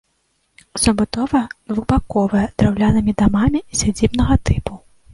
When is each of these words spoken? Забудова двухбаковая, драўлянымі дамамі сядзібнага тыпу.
Забудова 0.83 1.41
двухбаковая, 1.71 2.43
драўлянымі 2.57 3.13
дамамі 3.23 3.65
сядзібнага 3.83 4.35
тыпу. 4.49 4.73